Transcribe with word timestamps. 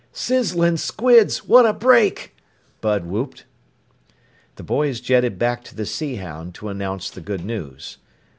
"Sizzlin' 0.11 0.77
squids! 0.77 1.45
What 1.47 1.63
a 1.67 1.73
break!" 1.73 2.35
Bud 2.81 3.05
whooped. 3.05 3.45
The 4.55 4.63
boys 4.63 4.99
jetted 4.99 5.37
back 5.37 5.63
to 5.65 5.75
the 5.75 5.85
Sea 5.85 6.15
Hound 6.15 6.55
to 6.55 6.69
announce 6.69 7.11
the 7.11 7.21
good 7.21 7.45
news. 7.45 7.99